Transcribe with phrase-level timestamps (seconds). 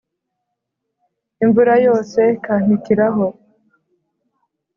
[1.43, 3.25] imvura yose ikampitiraho!